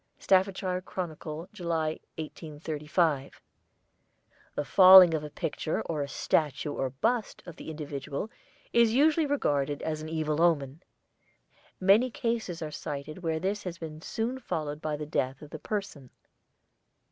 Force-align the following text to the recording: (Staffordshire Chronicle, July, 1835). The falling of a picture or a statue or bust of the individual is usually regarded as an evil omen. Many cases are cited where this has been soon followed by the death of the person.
(Staffordshire 0.17 0.81
Chronicle, 0.81 1.47
July, 1.53 1.99
1835). 2.17 3.39
The 4.55 4.65
falling 4.65 5.13
of 5.13 5.23
a 5.23 5.29
picture 5.29 5.83
or 5.83 6.01
a 6.01 6.07
statue 6.07 6.73
or 6.73 6.89
bust 6.89 7.43
of 7.45 7.55
the 7.55 7.69
individual 7.69 8.31
is 8.73 8.95
usually 8.95 9.27
regarded 9.27 9.83
as 9.83 10.01
an 10.01 10.09
evil 10.09 10.41
omen. 10.41 10.81
Many 11.79 12.09
cases 12.09 12.63
are 12.63 12.71
cited 12.71 13.19
where 13.19 13.39
this 13.39 13.61
has 13.61 13.77
been 13.77 14.01
soon 14.01 14.39
followed 14.39 14.81
by 14.81 14.97
the 14.97 15.05
death 15.05 15.39
of 15.43 15.51
the 15.51 15.59
person. 15.59 16.09